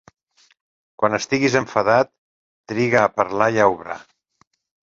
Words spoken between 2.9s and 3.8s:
a parlar i a